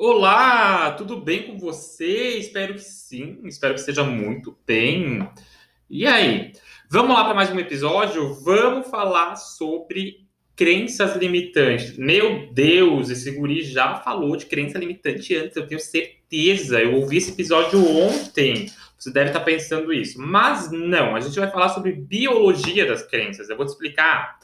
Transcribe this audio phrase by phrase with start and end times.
[0.00, 2.38] Olá, tudo bem com você?
[2.38, 5.28] Espero que sim, espero que esteja muito bem.
[5.90, 6.52] E aí,
[6.88, 8.32] vamos lá para mais um episódio?
[8.44, 10.24] Vamos falar sobre
[10.54, 11.98] crenças limitantes.
[11.98, 16.80] Meu Deus, esse guri já falou de crença limitante antes, eu tenho certeza.
[16.80, 18.70] Eu ouvi esse episódio ontem.
[18.96, 20.22] Você deve estar pensando isso.
[20.22, 23.50] Mas não, a gente vai falar sobre biologia das crenças.
[23.50, 24.38] Eu vou te explicar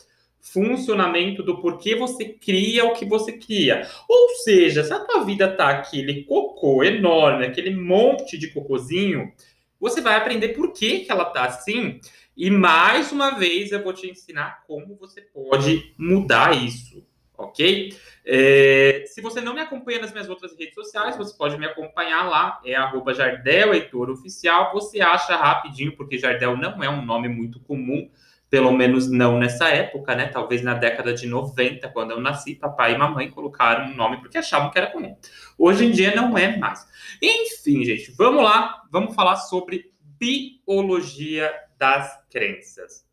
[0.52, 3.88] funcionamento do porquê você cria o que você cria.
[4.06, 9.32] Ou seja, se a tua vida tá aquele cocô enorme, aquele monte de cocôzinho,
[9.80, 11.98] você vai aprender por que, que ela tá assim.
[12.36, 17.06] E mais uma vez eu vou te ensinar como você pode mudar isso,
[17.38, 17.96] ok?
[18.26, 22.28] É, se você não me acompanha nas minhas outras redes sociais, você pode me acompanhar
[22.28, 24.72] lá, é arroba Jardel Heitor Oficial.
[24.74, 28.10] Você acha rapidinho, porque Jardel não é um nome muito comum
[28.54, 30.28] pelo menos não nessa época, né?
[30.28, 34.38] Talvez na década de 90, quando eu nasci, papai e mamãe colocaram um nome porque
[34.38, 35.18] achavam que era comum.
[35.58, 36.86] Hoje em dia não é mais.
[37.20, 43.04] Enfim, gente, vamos lá, vamos falar sobre biologia das crenças.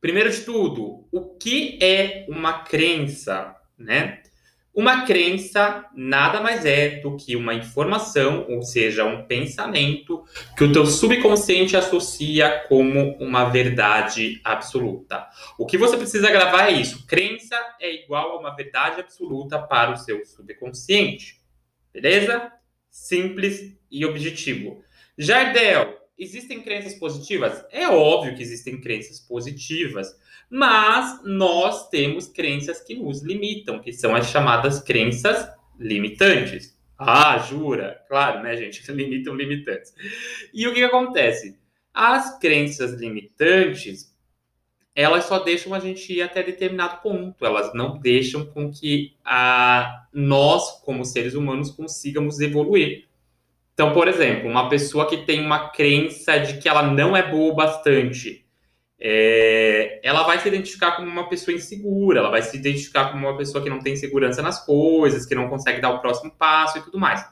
[0.00, 4.22] Primeiro de tudo, o que é uma crença, né?
[4.76, 10.22] Uma crença nada mais é do que uma informação, ou seja, um pensamento
[10.54, 15.26] que o teu subconsciente associa como uma verdade absoluta.
[15.58, 17.06] O que você precisa gravar é isso.
[17.06, 21.40] Crença é igual a uma verdade absoluta para o seu subconsciente.
[21.90, 22.52] Beleza?
[22.90, 24.82] Simples e objetivo.
[25.16, 27.64] Jardel, existem crenças positivas?
[27.70, 30.14] É óbvio que existem crenças positivas.
[30.48, 36.76] Mas nós temos crenças que nos limitam, que são as chamadas crenças limitantes.
[36.98, 38.02] Ah, jura?
[38.08, 38.80] Claro, né, gente?
[38.90, 39.92] Limitam limitantes.
[40.52, 41.58] E o que, que acontece?
[41.92, 44.14] As crenças limitantes,
[44.94, 47.44] elas só deixam a gente ir até determinado ponto.
[47.44, 53.06] Elas não deixam com que a, nós, como seres humanos, consigamos evoluir.
[53.74, 57.52] Então, por exemplo, uma pessoa que tem uma crença de que ela não é boa
[57.52, 58.45] o bastante,
[58.98, 63.36] é, ela vai se identificar como uma pessoa insegura, ela vai se identificar como uma
[63.36, 66.82] pessoa que não tem segurança nas coisas, que não consegue dar o próximo passo e
[66.82, 67.24] tudo mais.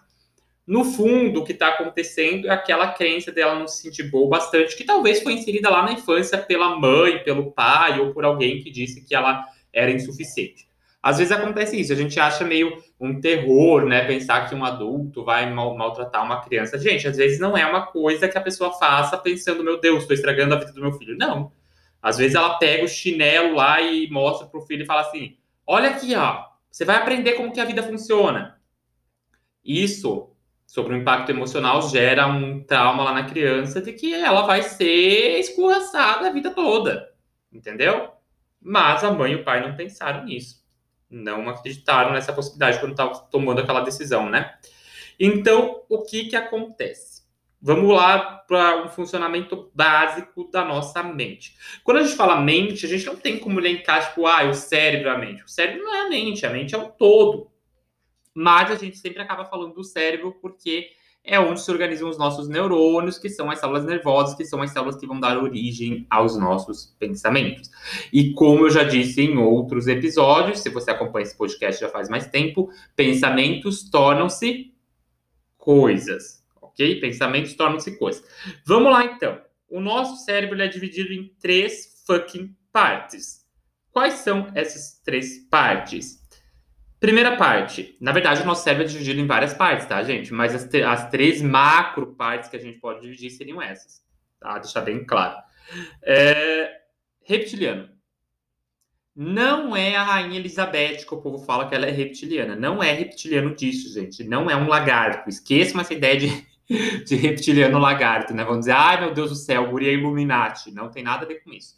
[0.67, 4.77] No fundo, o que está acontecendo é aquela crença dela não se sentir boa bastante,
[4.77, 8.71] que talvez foi inserida lá na infância pela mãe, pelo pai ou por alguém que
[8.71, 10.67] disse que ela era insuficiente.
[11.05, 14.07] Às vezes acontece isso, a gente acha meio um terror, né?
[14.07, 16.79] Pensar que um adulto vai mal, maltratar uma criança.
[16.79, 20.15] Gente, às vezes não é uma coisa que a pessoa faça pensando, meu Deus, estou
[20.15, 21.15] estragando a vida do meu filho.
[21.19, 21.53] Não.
[22.01, 25.91] Às vezes ela pega o chinelo lá e mostra pro filho e fala assim: olha
[25.91, 28.59] aqui, ó, você vai aprender como que a vida funciona.
[29.63, 30.31] Isso,
[30.67, 35.39] sobre o impacto emocional, gera um trauma lá na criança de que ela vai ser
[35.39, 37.11] escorraçada a vida toda.
[37.53, 38.09] Entendeu?
[38.59, 40.64] Mas a mãe e o pai não pensaram nisso
[41.15, 44.55] não acreditaram nessa possibilidade quando estavam tomando aquela decisão, né?
[45.19, 47.23] Então, o que que acontece?
[47.61, 51.57] Vamos lá para um funcionamento básico da nossa mente.
[51.83, 55.09] Quando a gente fala mente, a gente não tem como linkar, tipo, ah, o cérebro
[55.09, 55.45] é a mente.
[55.45, 57.51] O cérebro não é a mente, a mente é o todo.
[58.35, 60.91] Mas a gente sempre acaba falando do cérebro porque
[61.25, 64.71] é onde se organizam os nossos neurônios, que são as células nervosas, que são as
[64.71, 67.71] células que vão dar origem aos nossos pensamentos.
[68.13, 72.11] E como eu já disse em outros episódios, se você acompanha esse podcast já faz
[72.11, 74.75] mais tempo, pensamentos tornam-se
[75.57, 77.01] coisas, ok?
[77.01, 78.23] Pensamentos tornam-se coisas.
[78.67, 79.41] Vamos lá então.
[79.71, 83.45] O nosso cérebro é dividido em três fucking partes.
[83.91, 86.24] Quais são essas três partes?
[87.05, 87.99] Primeira parte.
[88.01, 90.33] Na verdade, o nosso cérebro é dividido em várias partes, tá, gente?
[90.33, 94.03] Mas as, as três macro partes que a gente pode dividir seriam essas,
[94.41, 94.59] tá?
[94.59, 95.37] Deixar bem claro.
[96.03, 96.81] É...
[97.23, 97.91] Reptiliano.
[99.15, 102.57] Não é a rainha Elizabeth que o povo fala que ela é reptiliana.
[102.57, 104.25] Não é reptiliano disso, gente.
[104.25, 105.29] Não é um lagarto.
[105.29, 106.47] Esqueçam essa ideia de,
[107.05, 108.43] de reptiliano lagarto, né?
[108.45, 110.73] Vão dizer, ai meu Deus do céu, Guri é Illuminati.
[110.73, 111.75] Não tem nada a ver com isso.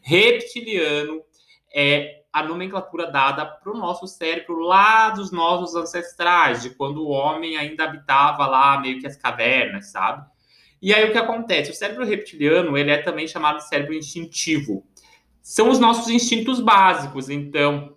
[0.00, 1.22] Reptiliano
[1.74, 7.10] é a nomenclatura dada para o nosso cérebro lá dos nossos ancestrais, de quando o
[7.10, 10.26] homem ainda habitava lá meio que as cavernas, sabe?
[10.80, 11.70] E aí o que acontece?
[11.70, 14.84] O cérebro reptiliano, ele é também chamado de cérebro instintivo.
[15.42, 17.96] São os nossos instintos básicos, então,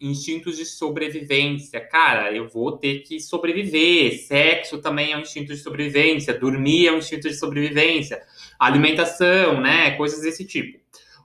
[0.00, 1.80] instintos de sobrevivência.
[1.80, 4.18] Cara, eu vou ter que sobreviver.
[4.26, 8.22] Sexo também é um instinto de sobrevivência, dormir é um instinto de sobrevivência,
[8.58, 10.79] alimentação, né, coisas desse tipo.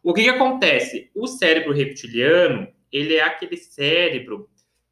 [0.06, 1.10] O que, que acontece?
[1.16, 4.48] O cérebro reptiliano, ele é aquele cérebro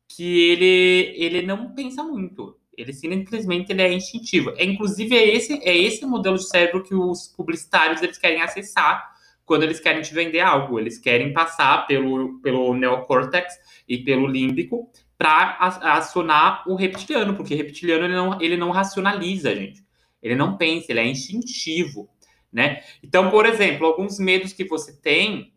[0.07, 2.57] que ele, ele não pensa muito.
[2.75, 4.49] Ele simplesmente ele é instintivo.
[4.57, 9.07] É, inclusive, é esse, é esse modelo de cérebro que os publicitários eles querem acessar
[9.45, 10.79] quando eles querem te vender algo.
[10.79, 13.53] Eles querem passar pelo, pelo neocórtex
[13.87, 19.85] e pelo límbico, para acionar o reptiliano, porque reptiliano ele não, ele não racionaliza, gente.
[20.23, 22.09] Ele não pensa, ele é instintivo,
[22.53, 22.81] né?
[23.01, 25.51] Então, por exemplo, alguns medos que você tem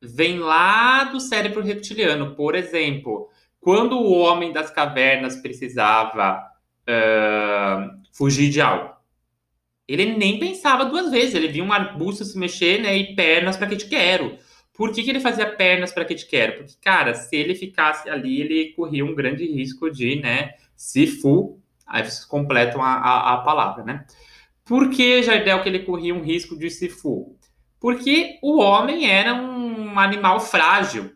[0.00, 2.34] vêm lá do cérebro reptiliano.
[2.36, 3.28] Por exemplo,
[3.60, 6.40] quando o homem das cavernas precisava
[6.88, 8.94] uh, fugir de algo,
[9.88, 11.34] ele nem pensava duas vezes.
[11.34, 12.96] Ele via um arbusto se mexer, né?
[12.96, 14.38] E pernas para que te quero.
[14.72, 16.58] Por que, que ele fazia pernas para que te quero?
[16.58, 20.50] Porque, cara, se ele ficasse ali, ele corria um grande risco de, né?
[20.74, 24.04] Se fu, aí vocês completam a, a, a palavra, né?
[24.66, 27.38] Por que, Jardel, que ele corria um risco de se fu?
[27.80, 31.12] Porque o homem era um animal frágil,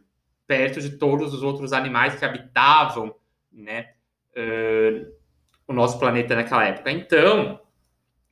[0.47, 3.13] perto de todos os outros animais que habitavam,
[3.53, 3.89] né?
[4.37, 5.11] Uh,
[5.67, 6.93] o nosso planeta naquela época.
[6.93, 7.61] Então,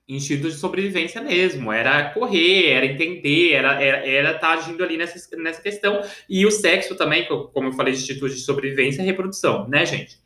[0.09, 5.37] instinto de sobrevivência mesmo, era correr, era entender, era era, era tá agindo ali nessa,
[5.37, 6.00] nessa questão.
[6.29, 10.19] E o sexo também, como eu falei, de instinto de sobrevivência e reprodução, né, gente?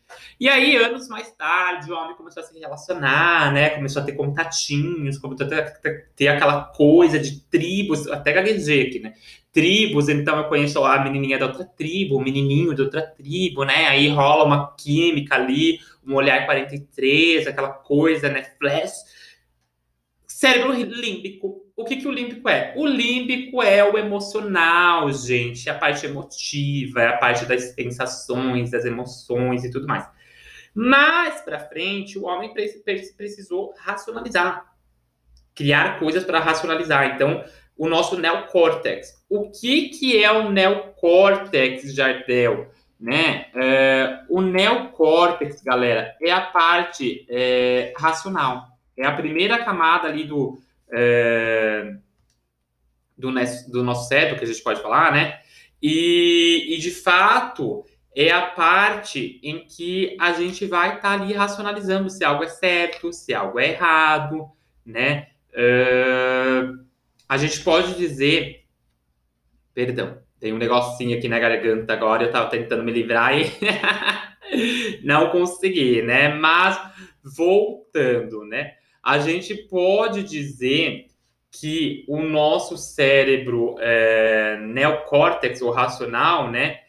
[0.42, 3.70] E aí, anos mais tarde, o homem começou a se relacionar, né?
[3.70, 8.98] Começou a ter contatinhos, começou a ter, ter, aquela coisa de tribos, até gaguejei aqui,
[8.98, 9.14] né?
[9.52, 13.86] Tribos, então eu conheço a menininha da outra tribo, o menininho da outra tribo, né?
[13.86, 18.42] Aí rola uma química ali, um olhar 43, aquela coisa, né?
[18.58, 18.94] Flash
[20.26, 21.62] Cérebro límbico.
[21.76, 22.74] O que, que o límbico é?
[22.76, 25.68] O límbico é o emocional, gente.
[25.68, 30.04] É a parte emotiva, é a parte das sensações, das emoções e tudo mais.
[30.74, 32.52] Mais para frente, o homem
[33.16, 34.72] precisou racionalizar,
[35.54, 37.14] criar coisas para racionalizar.
[37.14, 37.44] Então,
[37.76, 39.24] o nosso neocórtex.
[39.28, 42.70] O que, que é o neocórtex, Jardel?
[42.98, 43.46] Né?
[43.54, 50.60] É, o neocórtex, galera, é a parte é, racional é a primeira camada ali do,
[50.92, 51.94] é,
[53.16, 53.32] do,
[53.68, 55.40] do, nosso cérebro, que a gente pode falar, né?
[55.80, 61.32] E, e, de fato, é a parte em que a gente vai estar tá ali
[61.32, 64.48] racionalizando se algo é certo, se algo é errado,
[64.84, 65.28] né?
[65.52, 66.84] Uh,
[67.28, 68.64] a gente pode dizer,
[69.74, 73.50] perdão, tem um negocinho aqui na garganta agora, eu estava tentando me livrar e
[75.04, 76.28] não consegui, né?
[76.28, 76.78] Mas
[77.22, 78.74] voltando, né?
[79.02, 81.06] a gente pode dizer
[81.50, 86.81] que o nosso cérebro é, neocórtex ou racional, né,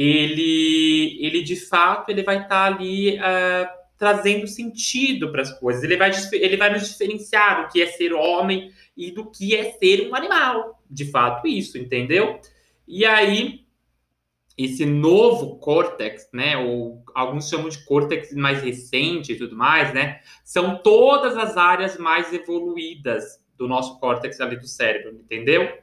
[0.00, 5.82] ele, ele de fato ele vai estar tá ali é, trazendo sentido para as coisas.
[5.82, 9.72] Ele vai, ele vai nos diferenciar do que é ser homem e do que é
[9.72, 10.80] ser um animal.
[10.88, 12.40] De fato, isso, entendeu?
[12.86, 13.66] E aí
[14.56, 20.20] esse novo córtex, né, ou alguns chamam de córtex mais recente e tudo mais, né,
[20.44, 25.76] são todas as áreas mais evoluídas do nosso córtex ali do cérebro, entendeu?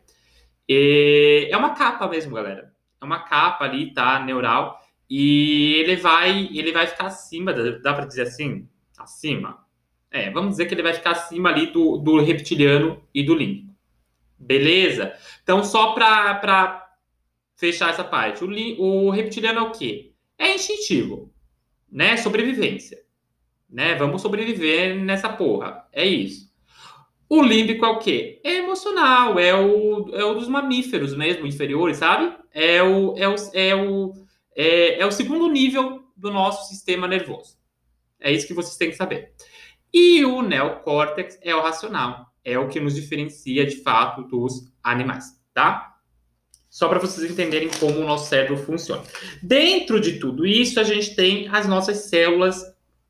[0.67, 2.75] E é uma capa mesmo, galera.
[3.06, 4.80] Uma capa ali, tá, neural,
[5.10, 8.68] e ele vai, ele vai ficar acima, dá para dizer assim,
[8.98, 9.63] acima.
[10.12, 13.74] É, vamos dizer que ele vai ficar acima ali do, do reptiliano e do límbico.
[14.38, 15.13] Beleza?
[15.44, 16.86] Então, só para
[17.56, 18.44] fechar essa parte.
[18.44, 20.13] O, o reptiliano é o quê?
[20.38, 21.34] É instintivo,
[21.92, 22.18] né?
[22.18, 23.04] Sobrevivência.
[23.69, 23.96] Né?
[23.96, 25.88] Vamos sobreviver nessa porra.
[25.92, 26.44] É isso.
[27.36, 28.40] O límbico é o quê?
[28.46, 32.34] É emocional, é o, é o dos mamíferos mesmo, inferiores, sabe?
[32.54, 34.14] É o, é, o, é, o,
[34.56, 37.58] é, é o segundo nível do nosso sistema nervoso.
[38.22, 39.34] É isso que vocês têm que saber.
[39.94, 45.38] E o neocórtex é o racional, é o que nos diferencia de fato dos animais,
[45.54, 45.98] tá?
[46.70, 49.04] Só para vocês entenderem como o nosso cérebro funciona.
[49.44, 52.63] Dentro de tudo isso, a gente tem as nossas células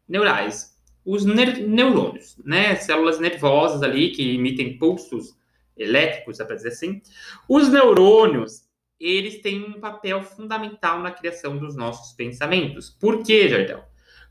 [0.10, 0.75] neurais,
[1.06, 2.76] os neurônios, né?
[2.76, 5.38] Células nervosas ali que emitem pulsos
[5.78, 7.02] elétricos, dá para dizer assim.
[7.48, 8.64] Os neurônios,
[9.00, 12.90] eles têm um papel fundamental na criação dos nossos pensamentos.
[12.90, 13.84] Por quê, Jardel?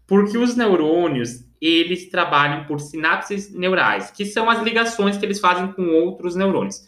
[0.07, 5.73] Porque os neurônios, eles trabalham por sinapses neurais, que são as ligações que eles fazem
[5.73, 6.85] com outros neurônios.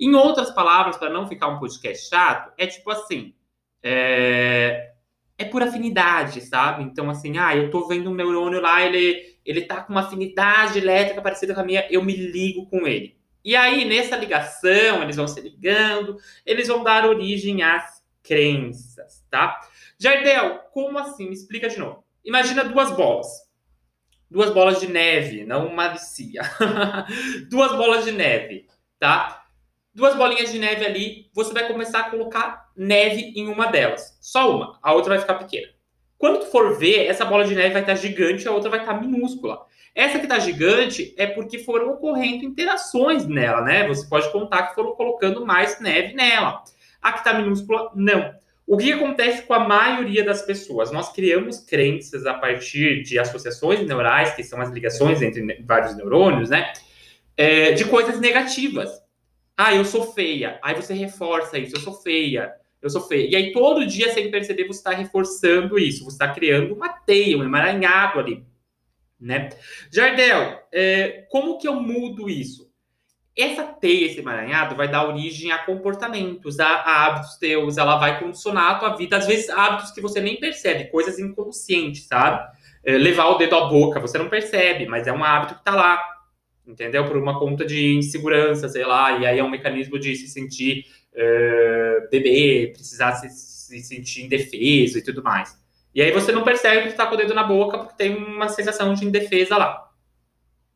[0.00, 3.34] Em outras palavras, para não ficar um podcast chato, é tipo assim:
[3.82, 4.92] é,
[5.38, 6.82] é por afinidade, sabe?
[6.82, 10.78] Então, assim, ah, eu tô vendo um neurônio lá, ele, ele tá com uma afinidade
[10.78, 13.16] elétrica parecida com a minha, eu me ligo com ele.
[13.44, 19.60] E aí, nessa ligação, eles vão se ligando, eles vão dar origem às crenças, tá?
[19.98, 21.26] Jardel, como assim?
[21.26, 22.04] Me explica de novo.
[22.24, 23.28] Imagina duas bolas.
[24.28, 26.42] Duas bolas de neve, não uma vicia.
[27.48, 28.66] duas bolas de neve,
[28.98, 29.45] tá?
[29.96, 34.16] Duas bolinhas de neve ali, você vai começar a colocar neve em uma delas.
[34.20, 35.68] Só uma, a outra vai ficar pequena.
[36.18, 39.00] Quando tu for ver, essa bola de neve vai estar gigante, a outra vai estar
[39.00, 39.64] minúscula.
[39.94, 43.88] Essa que está gigante é porque foram ocorrendo interações nela, né?
[43.88, 46.62] Você pode contar que foram colocando mais neve nela.
[47.00, 48.34] A que está minúscula, não.
[48.66, 50.92] O que acontece com a maioria das pessoas?
[50.92, 56.50] Nós criamos crenças a partir de associações neurais, que são as ligações entre vários neurônios,
[56.50, 56.70] né?
[57.34, 59.05] É, de coisas negativas.
[59.56, 60.58] Ah, eu sou feia.
[60.62, 63.30] Aí você reforça isso, eu sou feia, eu sou feia.
[63.30, 67.38] E aí todo dia, sem perceber, você está reforçando isso, você está criando uma teia,
[67.38, 68.44] um emaranhado ali,
[69.18, 69.48] né?
[69.90, 72.66] Jardel, é, como que eu mudo isso?
[73.34, 78.18] Essa teia, esse emaranhado, vai dar origem a comportamentos, a, a, hábitos teus, ela vai
[78.18, 82.46] condicionar a tua vida, às vezes hábitos que você nem percebe, coisas inconscientes, sabe?
[82.84, 85.74] É, levar o dedo à boca, você não percebe, mas é um hábito que tá
[85.74, 86.15] lá,
[86.66, 87.04] entendeu?
[87.06, 90.86] Por uma conta de insegurança, sei lá, e aí é um mecanismo de se sentir
[91.12, 95.60] uh, bebê, precisar se, se, sentir indefeso e tudo mais.
[95.94, 98.48] E aí você não percebe que está com o dedo na boca porque tem uma
[98.48, 99.90] sensação de indefesa lá,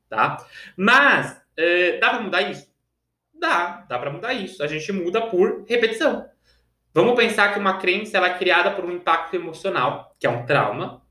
[0.09, 0.39] tá?
[0.77, 2.71] Mas é, dá para mudar isso?
[3.35, 4.63] Dá, dá para mudar isso.
[4.63, 6.27] A gente muda por repetição.
[6.93, 10.45] Vamos pensar que uma crença ela é criada por um impacto emocional, que é um
[10.45, 11.03] trauma,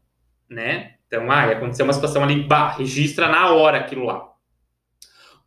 [0.50, 0.96] né?
[1.08, 4.30] Então, ah, aconteceu uma situação ali, bah, registra na hora aquilo lá.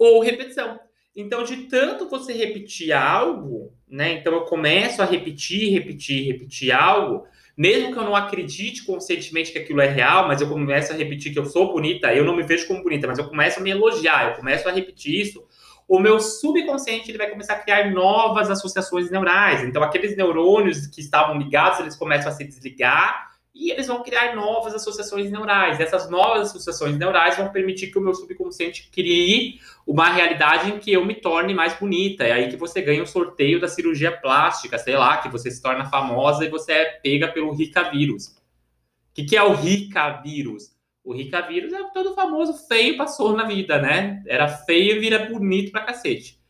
[0.03, 0.81] Ou repetição.
[1.15, 4.15] Então, de tanto você repetir algo, né?
[4.15, 7.25] Então, eu começo a repetir, repetir, repetir algo,
[7.57, 11.33] mesmo que eu não acredite conscientemente que aquilo é real, mas eu começo a repetir
[11.33, 13.71] que eu sou bonita, eu não me vejo como bonita, mas eu começo a me
[13.71, 15.47] elogiar, eu começo a repetir isso,
[15.87, 19.63] o meu subconsciente ele vai começar a criar novas associações neurais.
[19.63, 24.35] Então, aqueles neurônios que estavam ligados, eles começam a se desligar e eles vão criar
[24.35, 25.79] novas associações neurais.
[25.79, 30.93] Essas novas associações neurais vão permitir que o meu subconsciente crie uma realidade em que
[30.93, 32.25] eu me torne mais bonita.
[32.25, 35.61] É aí que você ganha o sorteio da cirurgia plástica, sei lá, que você se
[35.61, 38.29] torna famosa e você é pega pelo Rica vírus.
[38.29, 40.73] O que, que é o Rica vírus?
[41.05, 44.23] O Rica vírus é todo famoso feio passou na vida, né?
[44.27, 46.41] Era feio e vira bonito pra cacete.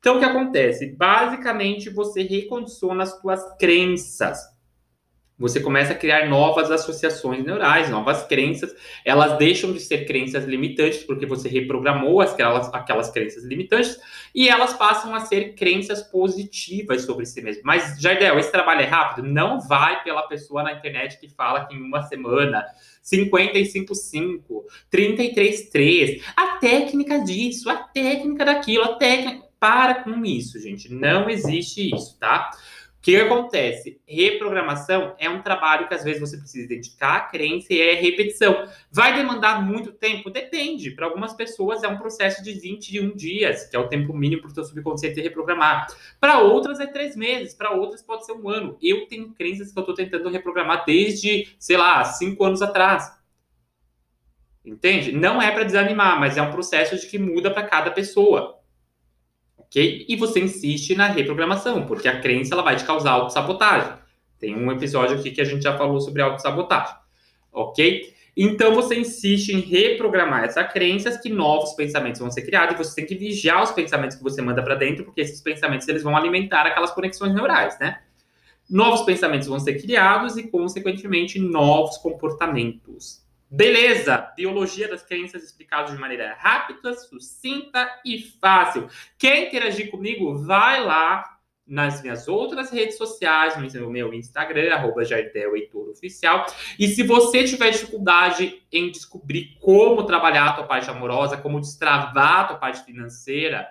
[0.00, 0.86] Então, o que acontece?
[0.96, 4.57] Basicamente, você recondiciona as suas crenças
[5.38, 8.74] você começa a criar novas associações neurais, novas crenças.
[9.04, 13.96] Elas deixam de ser crenças limitantes, porque você reprogramou aquelas, aquelas crenças limitantes,
[14.34, 17.62] e elas passam a ser crenças positivas sobre si mesmo.
[17.64, 19.28] Mas, Jardel, esse trabalho é rápido?
[19.28, 22.64] Não vai pela pessoa na internet que fala que em uma semana
[23.04, 24.42] 55,5,
[24.92, 29.46] 33,3, a técnica disso, a técnica daquilo, a técnica.
[29.60, 30.88] Para com isso, gente.
[30.92, 32.48] Não existe isso, tá?
[33.08, 33.98] O que acontece?
[34.06, 38.68] Reprogramação é um trabalho que às vezes você precisa identificar a crença e é repetição.
[38.92, 40.28] Vai demandar muito tempo?
[40.28, 40.90] Depende.
[40.90, 44.50] Para algumas pessoas é um processo de 21 dias, que é o tempo mínimo para
[44.50, 45.86] o seu subconsciente reprogramar.
[46.20, 48.76] Para outras é três meses, para outras pode ser um ano.
[48.82, 53.10] Eu tenho crenças que eu estou tentando reprogramar desde, sei lá, cinco anos atrás.
[54.62, 55.12] Entende?
[55.12, 58.57] Não é para desanimar, mas é um processo de que muda para cada pessoa
[59.68, 60.06] ok?
[60.08, 63.92] E você insiste na reprogramação, porque a crença ela vai te causar autossabotagem.
[64.38, 66.94] Tem um episódio aqui que a gente já falou sobre autossabotagem,
[67.52, 68.14] ok?
[68.36, 72.94] Então você insiste em reprogramar essas crenças que novos pensamentos vão ser criados e você
[72.94, 76.16] tem que vigiar os pensamentos que você manda para dentro, porque esses pensamentos eles vão
[76.16, 78.00] alimentar aquelas conexões neurais, né?
[78.70, 83.26] Novos pensamentos vão ser criados e, consequentemente, novos comportamentos.
[83.50, 84.30] Beleza!
[84.36, 88.88] Biologia das crenças explicado de maneira rápida, sucinta e fácil.
[89.18, 90.36] Quer interagir comigo?
[90.44, 95.02] Vai lá nas minhas outras redes sociais, no meu Instagram, arroba
[95.90, 96.46] Oficial.
[96.78, 102.40] E se você tiver dificuldade em descobrir como trabalhar a tua parte amorosa, como destravar
[102.40, 103.68] a tua parte financeira,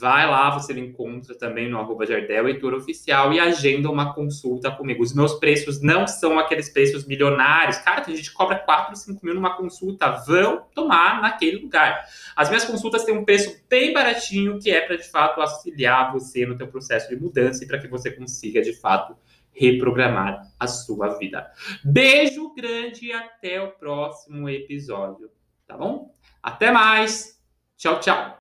[0.00, 4.70] Vai lá, você me encontra também no arroba Jardel Heitor Oficial e agenda uma consulta
[4.70, 5.02] comigo.
[5.02, 7.78] Os meus preços não são aqueles preços milionários.
[7.78, 10.08] Cara, a gente cobra 4, 5 mil numa consulta.
[10.24, 12.04] Vão tomar naquele lugar.
[12.36, 16.46] As minhas consultas têm um preço bem baratinho, que é para, de fato, auxiliar você
[16.46, 19.16] no teu processo de mudança e para que você consiga, de fato,
[19.52, 21.50] reprogramar a sua vida.
[21.84, 25.28] Beijo grande e até o próximo episódio,
[25.66, 26.14] tá bom?
[26.40, 27.36] Até mais!
[27.76, 28.36] Tchau, tchau!